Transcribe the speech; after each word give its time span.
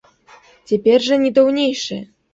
Цяпер 0.71 1.05
жа 1.11 1.19
не 1.27 1.31
даўнейшае. 1.39 2.03